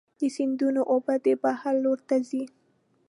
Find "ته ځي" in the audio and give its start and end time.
2.07-2.43